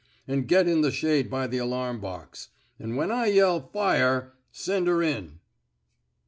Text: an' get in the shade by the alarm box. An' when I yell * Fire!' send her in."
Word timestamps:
an' 0.27 0.47
get 0.47 0.67
in 0.67 0.81
the 0.81 0.89
shade 0.89 1.29
by 1.29 1.45
the 1.45 1.59
alarm 1.59 1.99
box. 2.01 2.49
An' 2.79 2.95
when 2.95 3.11
I 3.11 3.27
yell 3.27 3.69
* 3.71 3.71
Fire!' 3.71 4.33
send 4.51 4.87
her 4.87 5.03
in." 5.03 5.37